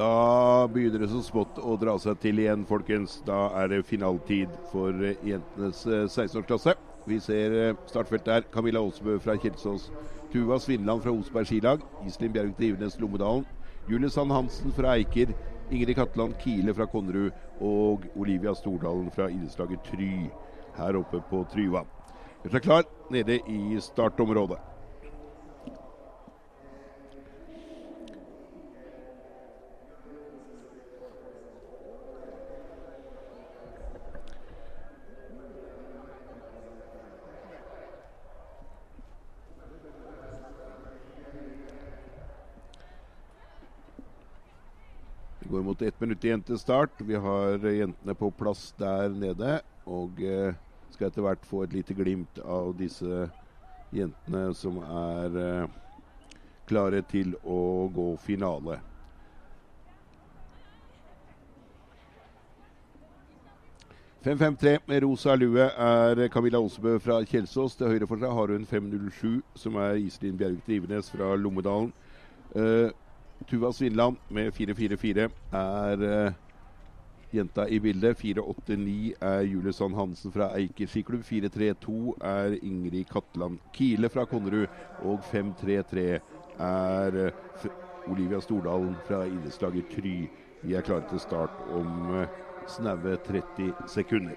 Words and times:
Da 0.00 0.66
begynner 0.72 1.02
det 1.02 1.10
så 1.12 1.18
smått 1.20 1.58
å 1.60 1.74
dra 1.76 1.92
seg 2.00 2.16
til 2.22 2.38
igjen, 2.40 2.62
folkens. 2.64 3.18
Da 3.26 3.50
er 3.60 3.68
det 3.68 3.80
finaletid 3.84 4.54
for 4.70 4.96
eh, 5.04 5.18
jentenes 5.28 5.82
16-årsklasse. 5.84 6.72
Eh, 6.72 6.86
Vi 7.10 7.18
ser 7.20 7.56
eh, 7.58 7.74
startfeltet 7.90 8.32
her. 8.32 8.46
Camilla 8.54 8.80
Aasbø 8.80 9.18
fra 9.20 9.34
Kjelsås. 9.36 9.90
Tuva 10.32 10.56
Svindland 10.62 11.04
fra 11.04 11.12
Osberg 11.12 11.50
skilag. 11.50 11.84
Iselin 12.06 12.32
Bjerg 12.32 12.56
Drivenes 12.56 12.96
Lommedalen. 13.02 13.44
Julie 13.90 14.08
Sand 14.14 14.32
Hansen 14.32 14.72
fra 14.72 14.94
Eiker. 14.96 15.34
Ingrid 15.68 15.98
Katland 16.00 16.38
Kile 16.40 16.72
fra 16.80 16.88
Konnerud. 16.88 17.36
Og 17.60 18.08
Olivia 18.16 18.56
Stordalen 18.56 19.12
fra 19.12 19.28
idrettslaget 19.28 19.84
Try 19.90 20.12
her 20.80 20.96
oppe 21.02 21.20
på 21.28 21.44
Tryvann. 21.52 21.92
Gjør 22.40 22.56
seg 22.56 22.68
klar 22.70 22.88
nede 23.12 23.42
i 23.52 23.76
startområdet. 23.84 24.62
Går 45.50 45.62
mot 45.62 45.82
ett 45.82 46.00
minutt 46.00 46.24
igjen 46.24 46.42
til 46.42 46.58
start. 46.58 47.00
Vi 47.02 47.14
har 47.14 47.58
jentene 47.66 48.14
på 48.14 48.30
plass 48.30 48.70
der 48.78 49.08
nede. 49.10 49.60
Og 49.90 50.20
eh, 50.22 50.54
skal 50.94 51.10
etter 51.10 51.24
hvert 51.24 51.46
få 51.48 51.64
et 51.64 51.74
lite 51.74 51.96
glimt 51.98 52.38
av 52.44 52.74
disse 52.78 53.26
jentene 53.94 54.50
som 54.54 54.78
er 54.84 55.40
eh, 55.40 55.74
klare 56.70 57.02
til 57.10 57.34
å 57.42 57.88
gå 57.94 58.12
finale. 58.22 58.78
«5-5-3 64.20 64.74
med 64.84 65.00
rosa 65.02 65.32
lue 65.34 65.64
er 65.64 66.26
Camilla 66.28 66.60
Olsebø 66.60 66.98
fra 67.00 67.22
Kjelsås. 67.24 67.78
Til 67.78 67.88
høyre 67.88 68.06
for 68.06 68.20
seg 68.20 68.34
har 68.36 68.50
hun 68.52 68.66
5-0-7, 68.68 69.38
som 69.56 69.78
er 69.80 69.96
Iselin 69.96 70.36
Bjervik 70.36 70.66
Drivenes 70.66 71.08
fra 71.08 71.32
Lommedalen. 71.40 71.88
Uh, 72.52 72.92
Tuva 73.48 73.72
Svindland 73.72 74.16
med 74.28 74.52
4-4-4 74.54 75.28
er 75.52 76.02
uh, 76.02 76.32
jenta 77.32 77.68
i 77.68 77.80
bildet. 77.80 78.18
4-8-9 78.18 79.14
er 79.20 79.40
Julie 79.48 79.72
Sand 79.72 79.94
Hansen 79.94 80.32
fra 80.32 80.50
Eiker 80.58 80.90
skiklubb. 80.90 81.24
4-3-2 81.24 81.96
er 82.20 82.58
Ingrid 82.62 83.08
Katland 83.10 83.58
Kile 83.74 84.10
fra 84.12 84.26
Konnerud. 84.28 84.68
Og 85.02 85.24
5-3-3 85.32 86.06
er 86.60 87.18
uh, 87.24 87.70
Olivia 88.12 88.40
Stordalen 88.40 88.96
fra 89.08 89.24
idrettslaget 89.26 89.90
Try. 89.94 90.14
Vi 90.62 90.76
er 90.76 90.84
klare 90.84 91.08
til 91.08 91.20
start 91.20 91.56
om 91.74 92.10
uh, 92.20 92.24
snaue 92.68 93.16
30 93.26 93.72
sekunder. 93.88 94.36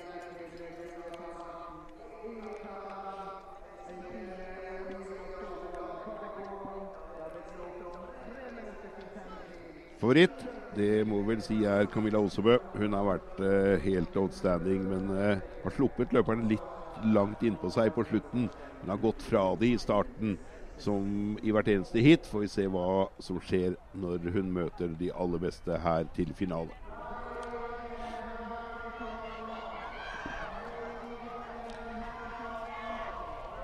Favoritt, 10.03 10.41
det 10.75 11.05
må 11.07 11.21
vel 11.23 11.39
si 11.39 11.61
er 11.63 11.85
Camilla 11.87 12.19
Osebø. 12.19 12.57
Hun 12.75 12.91
har 12.91 13.05
vært 13.07 13.37
uh, 13.39 13.77
helt 13.85 14.17
outstanding, 14.19 14.81
men 14.89 15.05
uh, 15.15 15.45
har 15.63 15.75
sluppet 15.77 16.11
løperne 16.11 16.49
litt 16.49 17.05
langt 17.15 17.39
innpå 17.47 17.71
seg 17.71 17.93
på 17.95 18.03
slutten. 18.09 18.49
Hun 18.81 18.91
har 18.91 18.99
gått 18.99 19.23
fra 19.23 19.45
det 19.61 19.69
i 19.71 19.79
starten, 19.79 20.35
som 20.75 21.37
i 21.39 21.55
hvert 21.55 21.71
eneste 21.71 22.03
hit. 22.03 22.27
Får 22.27 22.43
vi 22.43 22.51
se 22.51 22.67
hva 22.73 23.05
som 23.23 23.39
skjer 23.47 23.79
når 23.95 24.27
hun 24.35 24.51
møter 24.59 24.91
de 24.99 25.13
aller 25.15 25.47
beste 25.47 25.79
her 25.85 26.11
til 26.19 26.35
finale. 26.35 26.82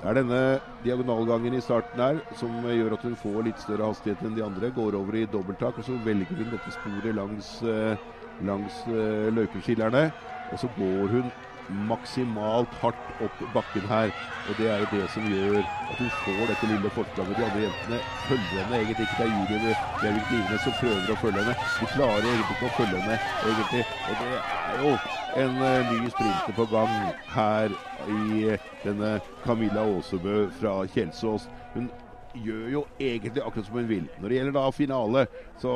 Er 0.09 0.17
denne 0.17 0.39
diagonalgangen 0.83 1.55
i 1.57 1.61
starten 1.61 2.01
her 2.01 2.21
som 2.39 2.53
gjør 2.65 2.95
at 2.95 3.03
hun 3.05 3.17
får 3.19 3.43
litt 3.45 3.61
større 3.61 3.89
hastighet 3.91 4.23
enn 4.25 4.37
de 4.37 4.45
andre. 4.45 4.71
Går 4.75 4.97
over 4.97 5.19
i 5.19 5.27
dobbelttak, 5.29 5.77
og 5.77 5.85
så 5.85 5.97
velger 6.05 6.39
hun 6.39 6.49
dette 6.53 6.73
sporet 6.73 7.15
langs, 7.15 7.51
eh, 7.61 8.07
langs 8.47 8.81
uh, 8.89 9.29
løypeskillerne. 9.35 10.09
Og 10.49 10.61
så 10.61 10.69
går 10.77 11.13
hun 11.13 11.29
maksimalt 11.69 12.73
hardt 12.81 13.13
opp 13.21 13.43
bakken 13.53 13.87
her. 13.89 14.13
Og 14.47 14.57
det 14.57 14.69
er 14.71 14.81
jo 14.81 14.89
det 14.89 15.03
som 15.11 15.25
gjør 15.27 15.67
at 15.91 16.01
hun 16.01 16.11
får 16.13 16.53
dette 16.53 16.69
lille 16.69 16.91
forspranget. 16.93 17.37
De 17.37 17.45
andre 17.45 17.65
jentene 17.67 18.01
følger 18.25 18.63
henne 18.63 18.79
egentlig 18.79 19.07
ikke. 19.07 19.19
Det 19.19 19.25
er 19.27 19.33
Julie 19.33 19.75
Bjervik 20.01 20.31
Livene 20.33 20.59
som 20.61 20.77
prøver 20.77 21.13
å 21.13 21.19
følge 21.19 21.43
henne. 21.43 21.57
De 21.79 21.89
klarer 21.89 22.31
egentlig 22.31 22.57
ikke 22.57 22.69
å 22.69 22.73
følge 22.73 23.01
henne, 23.01 23.19
egentlig. 23.41 23.85
Og 24.05 24.19
det 24.21 24.33
er 24.41 24.77
jo 24.79 24.95
en 25.43 25.59
uh, 25.61 25.81
ny 25.85 26.01
sprinter 26.11 26.55
på 26.57 26.67
gang 26.71 27.11
her 27.35 27.75
i 28.09 28.55
denne 28.85 29.19
Camilla 29.45 29.85
Aasebø 29.85 30.47
fra 30.55 30.79
Kjelsås. 30.89 31.49
Hun 31.75 31.91
gjør 32.33 32.65
jo 32.73 32.87
egentlig 33.01 33.43
akkurat 33.43 33.67
som 33.67 33.77
hun 33.79 33.89
vil. 33.89 34.09
Når 34.17 34.29
det 34.29 34.39
gjelder 34.39 34.57
da 34.57 34.65
finale, 34.73 35.27
så 35.59 35.73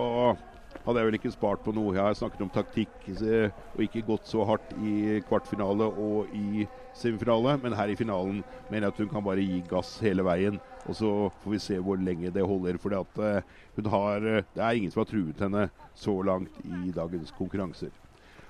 hadde 0.83 0.99
jeg 0.99 1.07
vel 1.07 1.17
ikke 1.19 1.31
spart 1.33 1.61
på 1.63 1.73
noe. 1.75 1.93
Jeg 1.95 2.03
har 2.03 2.17
snakket 2.17 2.43
om 2.45 2.51
taktikk 2.53 3.09
og 3.13 3.83
ikke 3.85 4.03
gått 4.07 4.27
så 4.27 4.43
hardt 4.47 4.73
i 4.75 5.21
kvartfinale 5.27 5.87
og 5.87 6.31
i 6.33 6.65
semifinale. 6.95 7.55
Men 7.63 7.77
her 7.77 7.93
i 7.93 7.97
finalen 7.99 8.41
mener 8.67 8.89
jeg 8.89 8.95
at 8.95 9.01
hun 9.03 9.11
kan 9.13 9.25
bare 9.25 9.45
gi 9.45 9.61
gass 9.69 9.95
hele 10.03 10.25
veien. 10.27 10.59
Og 10.83 10.97
så 10.99 11.11
får 11.43 11.55
vi 11.55 11.61
se 11.63 11.79
hvor 11.79 12.01
lenge 12.01 12.33
det 12.35 12.43
holder. 12.43 12.79
For 12.81 12.97
hun 12.97 13.91
har, 13.95 14.29
det 14.43 14.59
er 14.63 14.79
ingen 14.79 14.91
som 14.91 15.03
har 15.05 15.11
truet 15.11 15.45
henne 15.45 15.69
så 15.95 16.17
langt 16.25 16.59
i 16.65 16.91
dagens 16.95 17.31
konkurranser. 17.31 17.93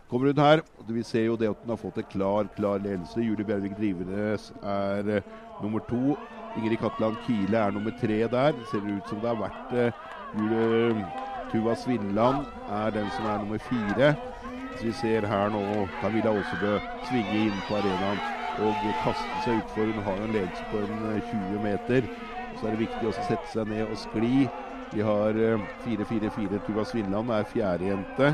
Kommer 0.09 0.29
hun 0.29 0.43
her, 0.43 0.61
vi 0.89 1.01
ser 1.07 1.29
jo 1.29 1.37
det 1.39 1.47
at 1.49 1.61
hun 1.63 1.71
har 1.73 1.79
fått 1.81 2.01
en 2.01 2.09
klar, 2.09 2.49
klar 2.57 2.81
ledelse. 2.83 3.21
Julie 3.23 3.47
Bjervik 3.47 3.77
Drivenes 3.77 4.51
er 4.61 5.23
nummer 5.61 5.81
to. 5.89 6.17
Ingrid 6.53 6.77
Katland 6.81 7.17
Kile 7.23 7.57
er 7.57 7.73
nummer 7.73 7.93
tre 7.97 8.19
der. 8.29 8.53
Det 8.57 8.67
ser 8.69 8.85
ut 8.85 9.09
som 9.09 9.21
det 9.21 9.31
har 9.31 9.39
vært 9.39 9.95
Julie 10.33 11.07
Tuva 11.53 11.75
Svindland 11.77 12.47
er 12.65 12.93
den 12.95 13.11
som 13.13 13.27
er 13.29 13.37
nummer 13.37 13.61
fire. 13.61 14.15
Så 14.73 14.87
vi 14.87 14.93
ser 14.97 15.27
her 15.29 15.51
nå 15.53 15.61
Camilla 16.01 16.31
Aasebø 16.33 16.79
svinge 17.05 17.43
inn 17.45 17.59
på 17.61 17.77
arenaen 17.77 18.23
og 18.57 18.87
kaste 18.97 19.37
seg 19.41 19.61
utfor. 19.61 19.91
Hun 19.93 20.01
har 20.01 20.23
en 20.23 20.33
ledelse 20.33 20.65
på 20.65 20.81
en 20.81 21.03
20 21.21 21.61
meter. 21.61 22.09
Så 22.57 22.65
er 22.65 22.73
det 22.73 22.81
viktig 22.87 23.05
å 23.05 23.13
sette 23.13 23.45
seg 23.49 23.69
ned 23.69 23.85
og 23.85 23.99
skli. 24.01 24.49
Vi 24.93 25.05
har 25.05 25.37
4-4-4. 25.85 26.57
Tuva 26.65 26.87
Svindland 26.89 27.29
er 27.37 27.45
fjerde 27.49 27.91
jente. 27.91 28.33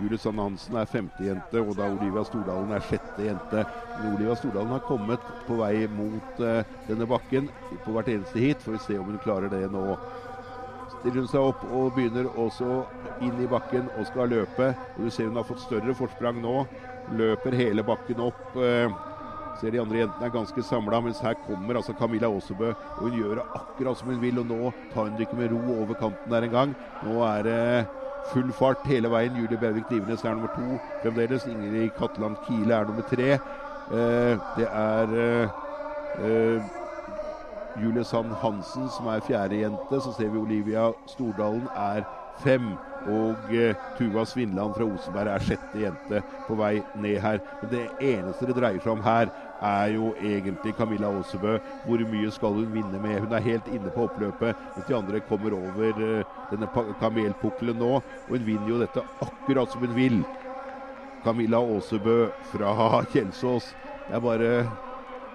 Julie 0.00 0.20
Sand 0.20 0.40
Hansen 0.40 0.76
er 0.80 0.88
femte 0.88 1.26
jente, 1.26 1.60
og 1.60 1.74
da 1.76 1.84
Olivia 1.88 2.22
Stordalen 2.24 2.72
er 2.72 2.84
sjette 2.84 3.24
jente. 3.26 3.66
Men 3.92 4.08
Olivia 4.08 4.36
Stordalen 4.36 4.72
har 4.72 4.84
kommet 4.84 5.24
på 5.48 5.58
vei 5.60 5.84
mot 5.92 6.40
uh, 6.40 6.62
denne 6.88 7.08
bakken 7.08 7.50
på 7.84 7.96
hvert 7.96 8.08
eneste 8.12 8.40
hit. 8.40 8.64
Får 8.64 8.78
vi 8.78 8.84
se 8.84 8.96
om 9.00 9.12
hun 9.12 9.20
klarer 9.20 9.52
det 9.52 9.66
nå 9.72 9.98
stiller 11.00 11.22
hun 11.24 11.30
seg 11.30 11.44
opp 11.50 11.62
og 11.64 11.94
begynner 11.96 12.28
også 12.28 12.82
inn 13.24 13.38
i 13.40 13.48
bakken 13.48 13.88
og 13.90 14.08
skal 14.08 14.28
løpe. 14.30 14.74
Og 14.96 15.06
Du 15.06 15.10
ser 15.12 15.30
hun 15.30 15.38
har 15.40 15.46
fått 15.48 15.62
større 15.64 15.94
forsprang 15.96 16.40
nå. 16.42 16.66
Løper 17.10 17.56
hele 17.56 17.84
bakken 17.86 18.20
opp. 18.20 18.42
Eh, 18.60 18.92
ser 19.56 19.72
de 19.72 19.80
andre 19.80 20.02
jentene 20.02 20.28
er 20.28 20.34
ganske 20.34 20.62
samla, 20.64 21.00
mens 21.04 21.22
her 21.24 21.38
kommer 21.40 21.78
altså 21.80 21.94
Camilla 21.96 22.28
Aasebø. 22.28 22.74
Og 22.98 23.08
hun 23.08 23.16
gjør 23.16 23.40
det 23.40 23.46
akkurat 23.56 23.98
som 23.98 24.12
hun 24.12 24.20
vil, 24.22 24.42
og 24.42 24.46
nå 24.50 24.74
tar 24.92 25.08
hun 25.08 25.16
det 25.16 25.26
ikke 25.26 25.40
med 25.40 25.54
ro 25.54 25.62
over 25.80 25.96
kanten 25.98 26.30
der 26.32 26.46
engang. 26.46 26.76
Nå 27.02 27.16
er 27.26 27.48
det 27.48 27.62
full 28.30 28.52
fart 28.52 28.84
hele 28.88 29.08
veien. 29.10 29.36
Julie 29.40 29.58
Bevik 29.60 29.88
Divenes 29.88 30.24
er 30.24 30.36
nummer 30.36 30.52
to 30.52 30.78
fremdeles. 31.00 31.48
Ingrid 31.48 31.94
Katland 31.96 32.36
Kile 32.44 32.76
er 32.76 32.84
nummer 32.88 33.08
tre. 33.08 33.40
Eh, 33.90 34.36
det 34.56 34.68
er 34.68 35.16
eh, 35.16 36.60
Julie 37.74 38.04
Sand 38.04 38.34
Hansen 38.42 38.88
som 38.90 39.08
er 39.12 39.24
fjerde 39.24 39.60
jente. 39.60 40.00
Så 40.00 40.12
ser 40.16 40.30
vi 40.32 40.40
Olivia 40.40 40.90
Stordalen 41.08 41.68
er 41.74 42.06
fem. 42.40 42.78
Og 43.00 43.48
eh, 43.56 43.78
Tuva 43.96 44.26
Svinland 44.28 44.74
fra 44.76 44.84
Osenberg 44.84 45.32
er 45.32 45.44
sjette 45.44 45.80
jente 45.80 46.20
på 46.48 46.56
vei 46.60 46.82
ned 46.92 47.16
her. 47.24 47.40
Men 47.62 47.72
det 47.72 47.84
eneste 47.96 48.48
det 48.48 48.56
dreier 48.58 48.82
seg 48.82 48.92
om 48.92 49.04
her, 49.06 49.32
er 49.56 49.94
jo 49.94 50.10
egentlig 50.18 50.74
Camilla 50.76 51.08
Aasebø. 51.08 51.56
Hvor 51.86 52.04
mye 52.12 52.32
skal 52.34 52.58
hun 52.60 52.74
vinne 52.74 53.00
med? 53.00 53.22
Hun 53.24 53.32
er 53.36 53.46
helt 53.46 53.70
inne 53.72 53.92
på 53.94 54.04
oppløpet, 54.08 54.60
mens 54.74 54.88
de 54.88 54.96
andre 54.96 55.22
kommer 55.24 55.56
over 55.56 56.04
eh, 56.04 56.36
denne 56.52 56.68
kamelpukkelen 57.00 57.80
nå. 57.80 57.94
Og 58.28 58.36
hun 58.36 58.46
vinner 58.46 58.74
jo 58.74 58.82
dette 58.84 59.06
akkurat 59.24 59.72
som 59.72 59.86
hun 59.86 59.96
vil. 59.96 60.22
Camilla 61.24 61.60
Aasebø 61.60 62.30
fra 62.52 63.02
Kjelsås. 63.12 63.74
Det 64.08 64.16
er 64.16 64.24
bare 64.24 64.52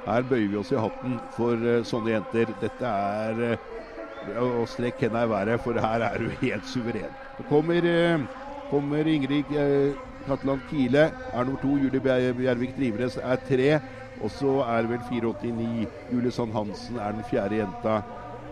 her 0.06 0.25
bøyer 0.30 0.50
vi 0.52 0.60
oss 0.60 0.72
i 0.74 0.80
hatten 0.80 1.19
for 1.34 1.60
uh, 1.62 1.81
sånne 1.88 2.13
jenter. 2.13 2.54
Dette 2.62 2.90
er 2.90 3.44
uh, 3.56 4.42
å 4.62 4.66
strekke 4.69 5.07
henda 5.07 5.25
i 5.25 5.31
været, 5.31 5.62
for 5.63 5.78
her 5.81 6.06
er 6.07 6.22
du 6.22 6.30
helt 6.44 6.68
suveren. 6.69 7.16
Det 7.38 7.46
kommer, 7.50 7.86
uh, 7.86 8.25
kommer 8.72 9.07
Ingrid 9.10 9.52
Katland 10.25 10.66
Kile, 10.69 11.12
er 11.28 11.46
nummer 11.46 11.62
to. 11.62 11.75
Julie 11.81 12.02
Bjervik 12.02 12.75
Drivenes 12.78 13.18
er 13.22 13.42
tre. 13.46 13.69
Og 14.16 14.31
så 14.31 14.62
er 14.63 14.88
vel 14.88 15.02
489 15.04 15.90
Julie 16.08 16.31
Sand 16.31 16.54
Hansen 16.56 16.96
er 17.04 17.12
den 17.18 17.25
fjerde 17.28 17.58
jenta. 17.60 17.98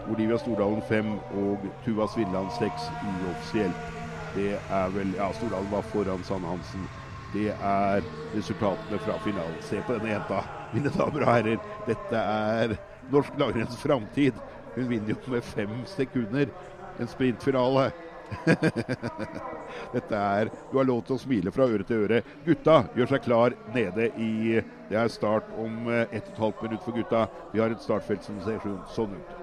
Olivia 0.04 0.36
Stordalen 0.38 0.82
fem 0.84 1.14
og 1.32 1.70
Tuva 1.86 2.08
Svinland 2.12 2.52
seks 2.52 2.90
uoffisielt. 3.00 3.94
Det 4.36 4.58
er 4.60 4.90
vel 4.92 5.14
Ja, 5.16 5.30
Stordalen 5.32 5.72
var 5.72 5.86
foran 5.88 6.26
Sand 6.28 6.46
Hansen. 6.46 6.90
Det 7.34 7.50
er 7.50 8.06
resultatene 8.34 9.00
fra 9.02 9.18
finalen. 9.24 9.58
Se 9.66 9.82
på 9.82 9.96
denne 9.98 10.14
jenta, 10.14 10.44
mine 10.74 10.92
damer 10.94 11.26
og 11.26 11.32
herrer. 11.32 11.60
Dette 11.88 12.20
er 12.22 12.76
norsk 13.14 13.40
langrenns 13.42 13.80
framtid. 13.82 14.38
Hun 14.76 14.90
vinner 14.90 15.16
jo 15.16 15.34
med 15.34 15.46
fem 15.46 15.82
sekunder 15.90 16.52
en 17.02 17.10
sprintfinale. 17.10 17.90
Dette 19.94 20.18
er 20.18 20.50
Du 20.72 20.78
har 20.80 20.88
lov 20.88 21.04
til 21.06 21.18
å 21.18 21.22
smile 21.22 21.54
fra 21.54 21.68
øre 21.70 21.86
til 21.88 22.06
øre. 22.06 22.22
Gutta 22.46 22.84
gjør 22.98 23.12
seg 23.14 23.26
klar 23.26 23.58
nede 23.76 24.10
i 24.18 24.60
Det 24.90 24.98
er 25.00 25.12
start 25.14 25.50
om 25.58 25.90
ett 25.90 26.28
og 26.28 26.36
et 26.36 26.44
halvt 26.46 26.66
minutt 26.68 26.86
for 26.86 26.98
gutta. 26.98 27.26
Vi 27.54 27.62
har 27.62 27.74
et 27.74 27.82
startfelt 27.84 28.26
som 28.26 28.40
ser 28.46 28.62
sånn 28.94 29.18
ut. 29.18 29.40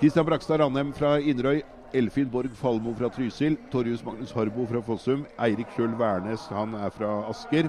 Kristian 0.00 0.26
Brakstad 0.26 0.58
Ranheim 0.58 0.90
fra 0.96 1.18
Inderøy. 1.20 1.62
Elfin 1.94 2.30
Borg 2.30 2.50
Falmo 2.54 2.94
fra 2.94 3.08
Trysil. 3.08 3.56
Torjus 3.72 4.04
Magnus 4.04 4.32
Harbo 4.32 4.66
fra 4.66 4.80
Fossum. 4.80 5.26
Eirik 5.38 5.66
Kjøll 5.76 5.94
Wærnes, 6.00 6.46
han 6.48 6.74
er 6.74 6.90
fra 6.90 7.28
Asker. 7.30 7.68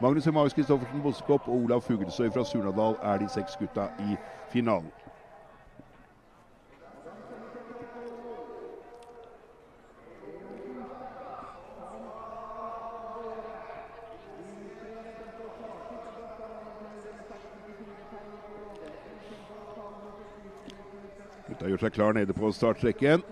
Magnus 0.00 0.26
Emaus 0.26 0.54
Kristoffersen 0.54 1.02
Bossekopp 1.02 1.48
og 1.48 1.54
Olav 1.54 1.80
Fuglesøy 1.80 2.30
fra 2.30 2.44
Surnadal 2.44 2.98
er 3.02 3.18
de 3.18 3.28
seks 3.28 3.56
gutta 3.56 3.88
i 3.98 4.16
finalen. 4.52 4.90
Gutta 21.48 21.72
gjør 21.72 21.86
seg 21.86 21.92
klar 21.96 22.12
nede 22.12 22.36
på 22.36 22.52
startstreken. 22.52 23.24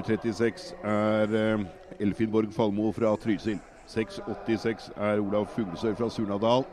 «7.36 0.00 0.74
er 0.86 1.34
eh, 1.34 1.64
Elfin 2.00 2.30
Borg 2.30 2.52
Falmo 2.52 2.92
fra 2.92 3.16
Trysil. 3.20 3.58
6.86 3.90 4.90
er 4.96 5.20
Olav 5.20 5.46
Fuglesøy 5.54 5.94
fra 5.98 6.08
Surnadal. 6.10 6.64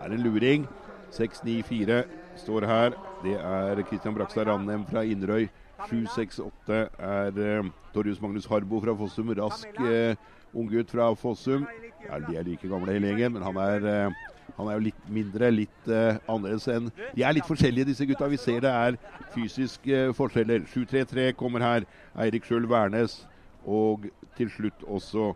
Er 0.00 0.12
en 0.12 0.22
luring. 0.22 0.66
6.94 1.10 2.04
står 2.36 2.66
her. 2.66 2.96
Det 3.24 3.34
er 3.40 3.82
Kristian 3.88 4.14
Brakstad 4.14 4.46
Randem 4.46 4.84
fra 4.86 5.02
Inderøy. 5.02 5.48
7.68 5.90 6.72
er 6.98 7.42
eh, 7.46 7.70
Torjus 7.94 8.20
Magnus 8.20 8.46
Harbo 8.46 8.80
fra 8.80 8.94
Fossum. 8.96 9.32
Rask 9.38 9.80
eh, 9.80 10.16
unggutt 10.54 10.90
fra 10.90 11.10
Fossum. 11.14 11.66
Ja, 12.06 12.20
de 12.20 12.36
er 12.36 12.46
like 12.46 12.68
gamle 12.68 12.92
hele 12.92 13.10
gjengen, 13.10 13.32
men 13.34 13.42
han 13.42 13.56
er, 13.58 13.86
uh, 14.06 14.52
han 14.56 14.68
er 14.68 14.76
jo 14.76 14.84
litt 14.84 14.95
mindre, 15.12 15.50
litt 15.54 15.90
uh, 15.90 16.18
annerledes 16.30 16.66
enn 16.72 16.90
De 17.14 17.24
er 17.24 17.36
litt 17.36 17.48
forskjellige, 17.48 17.90
disse 17.92 18.06
gutta. 18.08 18.28
Vi 18.32 18.40
ser 18.40 18.62
det 18.64 18.72
er 18.72 18.98
fysiske 19.34 20.06
uh, 20.08 20.14
forskjeller. 20.16 20.66
7-3-3 20.72 21.30
kommer 21.38 21.64
her. 21.64 21.88
Eirik 22.24 22.48
Skjøl 22.48 22.68
Wærnes. 22.70 23.20
Og 23.66 24.06
til 24.36 24.50
slutt 24.52 24.84
også 24.86 25.32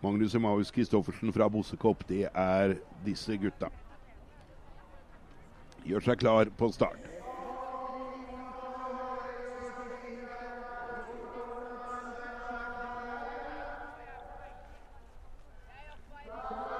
Magnus 0.00 0.34
Emaus 0.38 0.70
Christoffersen 0.72 1.32
fra 1.34 1.48
Bossekopp. 1.50 2.06
Det 2.08 2.28
er 2.30 2.78
disse 3.04 3.36
gutta. 3.42 3.68
Gjør 5.84 6.06
seg 6.06 6.22
klar 6.22 6.48
på 6.56 6.70
start. 6.72 7.13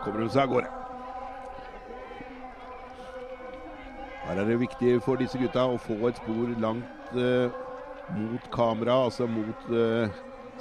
Kommer 0.04 0.24
hun 0.24 0.32
seg 0.32 0.44
av 0.46 0.52
gårde. 0.54 0.72
Her 4.24 4.40
er 4.40 4.48
det 4.48 4.60
viktig 4.62 4.94
for 5.04 5.20
disse 5.20 5.40
gutta 5.40 5.66
å 5.68 5.80
få 5.80 5.98
et 6.08 6.20
spor 6.20 6.52
langt 6.56 7.10
eh, 7.12 7.50
mot 8.14 8.46
kamera, 8.52 9.02
altså 9.04 9.26
mot 9.28 9.66
eh, 9.68 10.14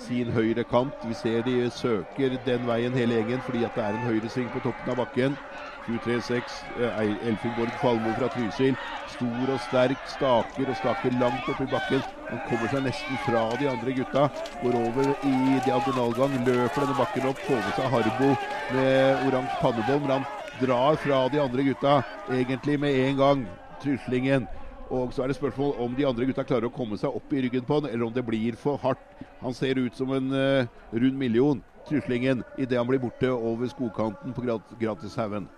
sin 0.03 0.31
høyre 0.35 0.65
kant. 0.67 0.95
Vi 1.03 1.15
ser 1.15 1.45
de 1.47 1.55
søker 1.71 2.35
den 2.43 2.67
veien 2.67 2.95
hele 2.97 3.19
gjengen 3.19 3.45
fordi 3.45 3.63
at 3.67 3.77
det 3.77 3.85
er 3.85 3.99
en 3.99 4.09
høyresving 4.09 4.51
på 4.51 4.63
toppen 4.65 4.91
av 4.91 4.99
bakken. 4.99 5.37
736 5.85 6.57
uh, 6.77 7.01
Elfingborg 7.27 7.75
Falmo 7.79 8.13
fra 8.15 8.29
Trysil. 8.31 8.77
Stor 9.09 9.53
og 9.53 9.59
sterk, 9.61 9.99
staker 10.07 10.71
og 10.71 10.79
staker 10.79 11.15
langt 11.19 11.49
opp 11.51 11.61
i 11.63 11.69
bakken. 11.69 12.05
Han 12.29 12.41
kommer 12.47 12.71
seg 12.71 12.85
nesten 12.85 13.19
fra 13.21 13.45
de 13.59 13.67
andre 13.71 13.95
gutta. 13.97 14.29
Går 14.63 14.79
over 14.79 15.13
i 15.19 15.59
diagonalgang, 15.65 16.39
løper 16.45 16.85
denne 16.85 16.97
bakken 16.97 17.27
opp, 17.31 17.43
får 17.43 17.65
med 17.67 17.77
seg 17.77 17.91
Harbo 17.91 18.33
med 18.71 19.23
oransje 19.27 19.59
pannebånd. 19.61 20.11
Han 20.13 20.27
drar 20.61 20.99
fra 21.01 21.25
de 21.33 21.41
andre 21.43 21.67
gutta 21.67 21.99
egentlig 22.31 22.79
med 22.79 22.99
en 23.03 23.19
gang. 23.19 23.47
Tryslingen. 23.83 24.47
Og 24.93 25.13
så 25.13 25.23
er 25.23 25.31
det 25.31 25.35
spørsmål 25.35 25.75
om 25.81 25.95
de 25.97 26.05
andre 26.07 26.27
gutta 26.29 26.45
klarer 26.47 26.69
å 26.69 26.73
komme 26.73 26.99
seg 27.01 27.15
opp 27.15 27.33
i 27.33 27.41
ryggen 27.43 27.65
på 27.67 27.79
han, 27.79 27.89
eller 27.89 28.07
om 28.07 28.13
det 28.15 28.25
blir 28.27 28.55
for 28.59 28.79
hardt. 28.83 29.03
Han 29.41 29.55
ser 29.57 29.79
ut 29.81 29.95
som 29.97 30.11
en 30.15 30.31
uh, 30.31 30.67
rund 30.93 31.19
million, 31.19 31.63
Tryslingen, 31.83 32.45
idet 32.55 32.77
han 32.79 32.87
blir 32.87 33.01
borte 33.03 33.27
over 33.27 33.67
skogkanten 33.67 34.31
på 34.35 34.45
grat 34.45 34.69
Gratishaugen. 34.79 35.49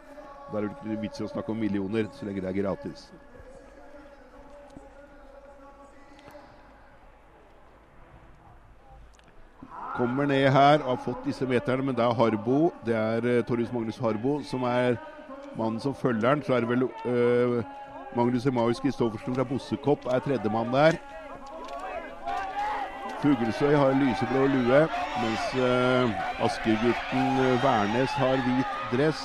Da 0.51 0.57
er 0.57 0.68
det 0.68 0.75
ikke 0.75 1.01
vits 1.01 1.21
i 1.21 1.25
å 1.25 1.31
snakke 1.31 1.51
om 1.51 1.57
millioner 1.59 2.09
så 2.13 2.27
lenge 2.27 2.44
det 2.44 2.51
er 2.51 2.59
gratis. 2.59 3.07
Kommer 9.95 10.27
ned 10.27 10.50
her 10.51 10.81
og 10.83 10.89
har 10.89 11.03
fått 11.06 11.25
disse 11.25 11.45
meterne, 11.47 11.86
men 11.88 11.95
det 11.95 12.03
er 12.03 12.13
Harbo. 12.13 12.74
Det 12.86 12.95
er 12.95 13.25
uh, 13.25 13.44
Torjus 13.47 13.71
Magnus 13.71 13.97
Harbo 13.97 14.42
som 14.44 14.63
er 14.68 14.97
mannen 15.56 15.80
som 15.80 15.95
følger 15.95 16.30
han. 16.30 16.44
Så 16.44 16.53
er 16.53 16.65
det 16.65 16.69
vel 16.69 16.83
uh, 16.83 17.63
Magnus 18.15 18.45
Emaus 18.45 18.80
Kristoffersen 18.83 19.36
fra 19.36 19.47
Bossekopp 19.47 20.06
er 20.12 20.19
tredjemann 20.25 20.74
der. 20.74 21.00
Fuglesøy 23.24 23.71
har 23.74 23.95
lyseblå 23.95 24.44
lue, 24.51 24.83
mens 25.24 25.47
uh, 25.63 26.44
Askergutten 26.44 27.42
Værnes 27.63 28.19
har 28.19 28.44
hvit 28.44 28.77
dress. 28.92 29.24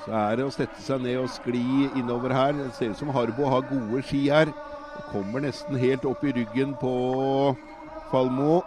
Så 0.00 0.12
er 0.16 0.38
det 0.38 0.46
å 0.48 0.52
sette 0.54 0.80
seg 0.80 1.02
ned 1.04 1.18
og 1.20 1.28
skli 1.28 1.90
innover 2.00 2.32
her. 2.32 2.56
Det 2.56 2.72
ser 2.76 2.94
ut 2.94 3.00
som 3.00 3.12
Harbo 3.12 3.48
har 3.52 3.66
gode 3.68 4.02
ski 4.06 4.24
her. 4.32 4.52
Kommer 5.08 5.44
nesten 5.44 5.76
helt 5.80 6.06
opp 6.08 6.24
i 6.24 6.32
ryggen 6.34 6.72
på 6.80 6.92
Falmo. 8.10 8.62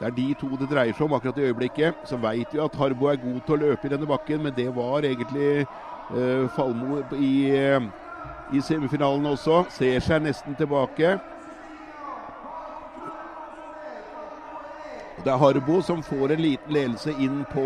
Det 0.00 0.08
er 0.08 0.14
de 0.16 0.26
to 0.34 0.48
det 0.58 0.70
dreier 0.72 0.96
seg 0.96 1.04
om 1.06 1.12
akkurat 1.14 1.36
i 1.38 1.44
øyeblikket. 1.50 2.00
Så 2.08 2.18
veit 2.20 2.50
vi 2.54 2.62
at 2.64 2.78
Harbo 2.80 3.10
er 3.12 3.20
god 3.22 3.42
til 3.44 3.54
å 3.54 3.60
løpe 3.68 3.86
i 3.86 3.92
denne 3.92 4.08
bakken, 4.08 4.40
men 4.42 4.56
det 4.56 4.70
var 4.74 5.04
egentlig 5.06 5.66
uh, 6.10 6.48
Falmo 6.56 7.02
i, 7.14 7.34
uh, 7.52 7.86
i 8.50 8.64
semifinalen 8.64 9.28
også. 9.30 9.66
Ser 9.70 10.00
seg 10.02 10.24
nesten 10.24 10.56
tilbake. 10.58 11.18
Det 15.22 15.30
er 15.30 15.38
Harbo 15.38 15.78
som 15.86 16.02
får 16.02 16.32
en 16.34 16.42
liten 16.42 16.74
ledelse 16.74 17.12
inn 17.22 17.44
på 17.52 17.64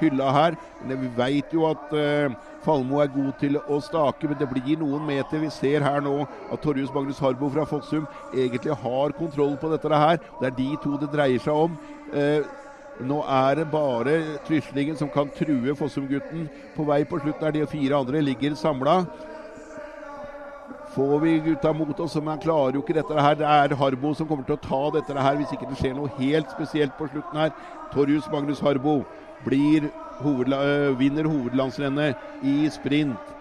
hylla 0.00 0.32
her. 0.34 0.56
Men 0.82 1.00
vi 1.04 1.10
veit 1.14 1.54
jo 1.54 1.68
at 1.68 1.94
uh, 1.94 2.34
Falmo 2.64 2.98
er 3.02 3.12
god 3.14 3.32
til 3.38 3.60
å 3.62 3.78
stake, 3.84 4.26
men 4.26 4.38
det 4.40 4.48
blir 4.50 4.80
noen 4.80 5.06
meter. 5.06 5.38
Vi 5.44 5.52
ser 5.54 5.86
her 5.86 6.02
nå 6.02 6.16
at 6.24 6.62
Torjus 6.64 6.90
Magnus 6.94 7.22
Harbo 7.22 7.50
fra 7.54 7.66
Fossum 7.68 8.08
egentlig 8.34 8.74
har 8.82 9.14
kontroll 9.18 9.54
på 9.60 9.70
dette 9.70 10.02
her. 10.02 10.18
Det 10.40 10.50
er 10.50 10.58
de 10.58 10.70
to 10.82 10.96
det 10.98 11.12
dreier 11.14 11.42
seg 11.46 11.66
om. 11.66 11.78
Uh, 12.10 12.42
nå 13.06 13.20
er 13.28 13.58
det 13.60 13.68
bare 13.70 14.12
Tryslingen 14.46 14.98
som 14.98 15.10
kan 15.12 15.30
true 15.36 15.78
Fossum-gutten. 15.78 16.48
På 16.74 16.88
vei 16.90 17.04
på 17.06 17.22
slutten 17.22 17.46
er 17.46 17.58
de 17.58 17.66
fire 17.70 18.02
andre 18.02 18.24
ligger 18.24 18.58
samla 18.58 19.02
får 20.96 21.20
vi 21.20 21.40
gutta 21.40 21.72
mot 21.72 22.00
oss, 22.00 22.14
men 22.14 22.32
han 22.34 22.40
klarer 22.40 22.78
jo 22.78 22.82
ikke 22.84 22.96
dette 22.96 23.20
her. 23.20 23.36
Det 23.36 23.44
er 23.44 23.76
Harbo 23.76 24.14
som 24.16 24.28
kommer 24.28 24.46
til 24.48 24.56
å 24.56 24.62
ta 24.64 24.82
dette 24.96 25.16
her 25.28 25.36
hvis 25.36 25.52
ikke 25.52 25.68
det 25.68 25.76
skjer 25.76 25.96
noe 25.98 26.12
helt 26.16 26.52
spesielt 26.54 26.96
på 26.96 27.08
slutten 27.10 27.40
her. 27.42 27.52
Torjus 27.92 28.30
Magnus 28.32 28.62
Harbo 28.64 29.02
blir 29.44 29.90
hovedla 30.22 30.94
vinner 30.96 31.28
hovedlandsrennet 31.28 32.16
i 32.40 32.62
sprint 32.72 33.34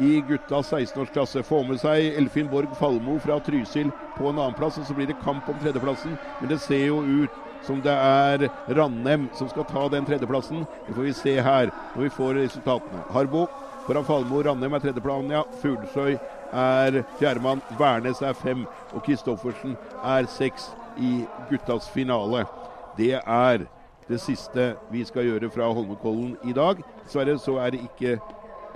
i 0.00 0.22
guttas 0.24 0.72
16-årsklasse. 0.72 1.44
Får 1.44 1.66
med 1.68 1.80
seg 1.80 2.16
Elfin 2.16 2.48
Borg 2.52 2.72
Falmo 2.76 3.18
fra 3.20 3.36
Trysil 3.44 3.92
på 4.16 4.30
en 4.30 4.40
annenplass, 4.40 4.80
og 4.80 4.88
så 4.88 4.96
blir 4.96 5.08
det 5.10 5.20
kamp 5.20 5.48
om 5.52 5.60
tredjeplassen. 5.60 6.16
Men 6.40 6.52
det 6.52 6.60
ser 6.64 6.86
jo 6.86 7.02
ut 7.04 7.36
som 7.64 7.80
det 7.84 7.92
er 7.92 8.48
Rannem 8.76 9.28
som 9.36 9.48
skal 9.52 9.68
ta 9.68 9.84
den 9.92 10.08
tredjeplassen. 10.08 10.64
Det 10.86 10.96
får 10.96 11.08
vi 11.10 11.14
se 11.16 11.36
her 11.40 11.72
når 11.92 12.08
vi 12.08 12.16
får 12.16 12.36
resultatene. 12.40 13.04
Harbo 13.12 13.46
foran 13.86 14.08
Falmo. 14.08 14.40
Rannem 14.44 14.76
er 14.76 14.84
tredjeplanen, 14.84 15.32
ja. 15.36 15.44
Fuglesøy 15.60 16.16
er 16.52 17.02
fjerdemann. 17.18 17.62
Værnes 17.78 18.22
er 18.22 18.32
fem. 18.32 18.66
Og 18.92 19.02
Kristoffersen 19.02 19.76
er 20.04 20.26
seks 20.26 20.70
i 20.98 21.24
guttas 21.50 21.90
finale. 21.90 22.44
Det 22.96 23.14
er 23.26 23.66
det 24.08 24.20
siste 24.20 24.74
vi 24.90 25.04
skal 25.04 25.24
gjøre 25.24 25.50
fra 25.50 25.72
Holmenkollen 25.72 26.36
i 26.44 26.52
dag. 26.52 26.82
Dessverre 27.04 27.38
så 27.38 27.56
er 27.56 27.70
det 27.70 27.80
ikke 27.80 28.18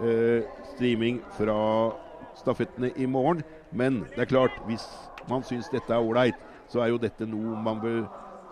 eh, 0.03 0.43
streaming 0.75 1.21
fra 1.39 1.91
stafettene 2.37 2.91
i 2.97 3.07
morgen. 3.07 3.43
Men 3.73 4.05
det 4.17 4.19
er 4.19 4.25
klart, 4.25 4.63
hvis 4.67 4.87
man 5.29 5.43
syns 5.43 5.69
dette 5.73 5.93
er 5.93 6.03
ålreit, 6.03 6.35
så 6.69 6.81
er 6.81 6.87
jo 6.93 6.99
dette 7.03 7.27
noe 7.27 7.59
man 7.63 7.81
bør 7.81 8.03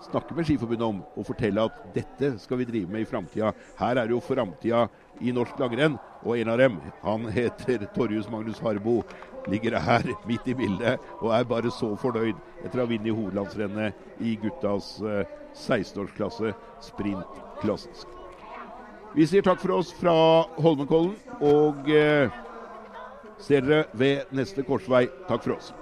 snakke 0.04 0.36
med 0.36 0.46
Skiforbundet 0.46 0.86
om 0.86 1.00
og 1.18 1.26
fortelle 1.26 1.64
at 1.68 1.78
dette 1.94 2.34
skal 2.42 2.60
vi 2.60 2.66
drive 2.68 2.92
med 2.92 3.04
i 3.04 3.08
framtida. 3.08 3.52
Her 3.78 4.02
er 4.02 4.12
jo 4.12 4.20
framtida 4.22 4.86
i 5.20 5.32
norsk 5.34 5.58
langrenn, 5.58 5.98
og 6.22 6.38
en 6.38 6.52
av 6.52 6.60
dem, 6.60 6.78
han 7.02 7.26
heter 7.34 7.86
Torjus 7.94 8.28
Magnus 8.30 8.60
Harbo, 8.62 9.00
ligger 9.48 9.78
her 9.80 10.04
midt 10.28 10.46
i 10.50 10.54
bildet 10.54 11.00
og 11.22 11.32
er 11.32 11.48
bare 11.48 11.72
så 11.72 11.94
fornøyd 11.98 12.36
etter 12.64 12.78
å 12.78 12.84
ha 12.84 12.90
vunnet 12.90 13.16
hovedlandsrennet 13.16 14.20
i 14.20 14.34
guttas 14.42 14.96
eh, 15.00 15.24
16-årsklasse 15.56 16.52
sprint 16.84 17.42
klassisk. 17.62 18.06
Vi 19.16 19.24
sier 19.26 19.42
takk 19.42 19.62
for 19.62 19.78
oss 19.78 19.94
fra 19.96 20.14
Holmenkollen 20.60 21.16
og 21.40 21.88
eh, 21.90 22.28
ser 23.40 23.64
dere 23.64 23.86
ved 23.96 24.34
neste 24.36 24.66
korsvei. 24.66 25.06
Takk 25.30 25.46
for 25.46 25.56
oss. 25.56 25.72